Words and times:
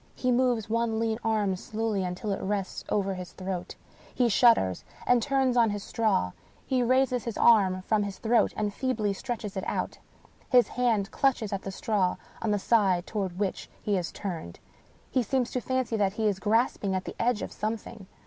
He 0.15 0.31
moves 0.31 0.67
one 0.67 0.97
lean 0.97 1.19
arm 1.23 1.55
slowly 1.55 2.03
until 2.03 2.31
it 2.31 2.41
rests 2.41 2.83
over 2.89 3.13
his 3.13 3.33
throat; 3.33 3.75
he 4.15 4.29
shudders, 4.29 4.83
and 5.05 5.21
turns 5.21 5.55
on 5.55 5.69
his 5.69 5.83
straw; 5.83 6.31
he 6.65 6.81
raises 6.81 7.23
his 7.25 7.37
arm 7.37 7.83
from 7.83 8.01
his 8.01 8.17
throat, 8.17 8.51
and 8.57 8.73
feebly 8.73 9.13
stretches 9.13 9.55
it 9.55 9.63
out; 9.67 9.99
his 10.49 10.69
hand 10.69 11.11
clutches 11.11 11.53
at 11.53 11.61
the 11.61 11.71
straw 11.71 12.15
on 12.41 12.49
the 12.49 12.57
side 12.57 13.05
toward 13.05 13.37
which 13.37 13.69
he 13.79 13.93
has 13.93 14.11
turned; 14.11 14.59
he 15.11 15.21
seems 15.21 15.51
to 15.51 15.61
fancy 15.61 15.95
that 15.97 16.13
he 16.13 16.25
is 16.25 16.39
grasping 16.39 16.95
at 16.95 17.05
the 17.05 17.15
edge 17.19 17.43
of 17.43 17.51
something. 17.51 18.07